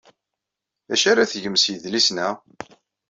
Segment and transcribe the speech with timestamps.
[0.87, 2.27] D acu ara tgem s yidlisen-a?